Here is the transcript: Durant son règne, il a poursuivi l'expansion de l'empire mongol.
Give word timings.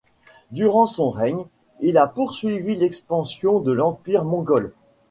Durant 0.49 0.87
son 0.87 1.11
règne, 1.11 1.45
il 1.79 1.99
a 1.99 2.07
poursuivi 2.07 2.73
l'expansion 2.73 3.59
de 3.59 3.71
l'empire 3.71 4.23
mongol. 4.25 4.73